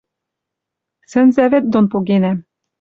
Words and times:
Сӹнзӓвӹд 1.11 1.65
дон 1.73 1.85
погенӓм. 1.91 2.37